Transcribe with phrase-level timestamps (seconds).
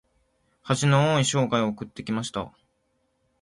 [0.63, 2.51] 恥の多い生涯を送ってきました。